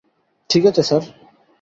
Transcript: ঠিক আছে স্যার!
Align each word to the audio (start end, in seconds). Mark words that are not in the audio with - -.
ঠিক 0.49 0.63
আছে 0.65 0.81
স্যার! 0.83 1.03